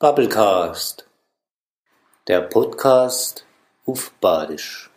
Bubblecast, 0.00 1.08
der 2.28 2.42
Podcast 2.42 3.44
auf 3.84 4.12
Badisch. 4.20 4.92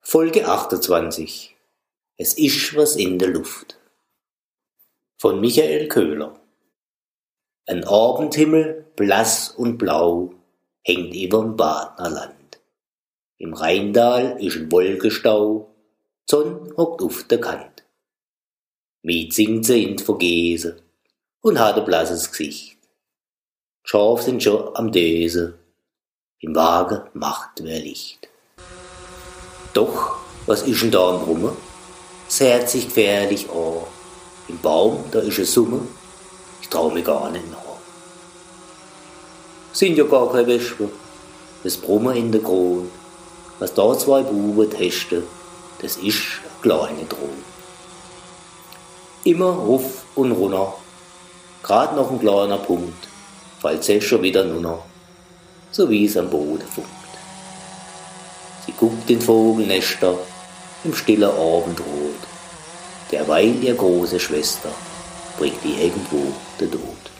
Folge 0.00 0.48
28. 0.48 1.54
Es 2.16 2.32
ist 2.38 2.74
was 2.74 2.96
in 2.96 3.18
der 3.18 3.28
Luft. 3.28 3.78
Von 5.18 5.38
Michael 5.38 5.88
Köhler. 5.88 6.40
Ein 7.66 7.84
Abendhimmel, 7.84 8.86
blass 8.96 9.50
und 9.50 9.76
blau, 9.76 10.32
hängt 10.82 11.14
überm 11.14 11.58
Badnerland. 11.58 12.58
Im 13.36 13.52
Rheindal 13.52 14.42
ist 14.42 14.56
ein 14.56 14.72
Wolkenstau, 14.72 15.68
Sonn 16.24 16.72
hockt 16.74 17.02
auf 17.02 17.24
der 17.24 17.42
Kant. 17.42 17.84
Miet 19.02 19.34
singt 19.34 19.66
sie 19.66 19.84
in 19.84 19.98
Vergese 19.98 20.82
und 21.42 21.58
hat 21.58 21.76
ein 21.76 21.84
blasses 21.84 22.30
Gesicht. 22.30 22.79
Schaf 23.82 24.22
sind 24.22 24.42
schon 24.42 24.76
am 24.76 24.92
Döse, 24.92 25.54
im 26.40 26.54
Wagen 26.54 27.02
macht 27.14 27.62
wer 27.62 27.80
Licht. 27.80 28.28
Doch, 29.72 30.16
was 30.46 30.62
ist 30.62 30.82
denn 30.82 30.90
da 30.90 31.10
am 31.10 31.24
Brummen? 31.24 31.56
Sehrt 32.28 32.70
sich 32.70 32.86
gefährlich 32.86 33.48
an. 33.50 33.82
Im 34.48 34.58
Baum, 34.58 35.04
da 35.10 35.20
ist 35.20 35.38
eine 35.38 35.46
Summe, 35.46 35.80
ich 36.60 36.68
trau 36.68 36.90
mir 36.90 37.02
gar 37.02 37.30
nicht 37.30 37.50
nach. 37.50 37.58
Sind 39.72 39.96
ja 39.96 40.04
gar 40.04 40.30
keine 40.30 40.46
Wespen, 40.46 40.90
das 41.62 41.76
Brummen 41.76 42.16
in 42.16 42.32
der 42.32 42.42
Kron. 42.42 42.90
Was 43.58 43.74
da 43.74 43.96
zwei 43.98 44.22
Buben 44.22 44.70
testen, 44.70 45.22
das 45.80 45.96
ist 45.96 46.40
eine 46.42 46.62
kleine 46.62 47.04
Drohung. 47.04 47.44
Immer 49.24 49.50
ruf 49.50 50.04
und 50.14 50.32
runter, 50.32 50.74
grad 51.62 51.94
noch 51.96 52.10
ein 52.10 52.20
kleiner 52.20 52.58
Punkt, 52.58 53.09
fällt 53.60 53.84
sie 53.84 54.00
schon 54.00 54.22
wieder 54.22 54.44
nur 54.44 54.60
noch, 54.60 54.84
so 55.70 55.88
wie 55.90 56.06
es 56.06 56.16
am 56.16 56.30
Boden 56.30 56.66
funkt. 56.66 56.90
Sie 58.66 58.72
guckt 58.72 59.08
in 59.10 59.20
Vogelnester 59.20 60.18
im 60.84 60.94
stillen 60.94 61.30
Abendrot, 61.30 62.22
derweil 63.10 63.62
ihr 63.62 63.74
große 63.74 64.18
Schwester 64.18 64.70
bringt 65.38 65.64
irgendwo 65.64 66.32
der 66.58 66.70
Tod. 66.70 67.19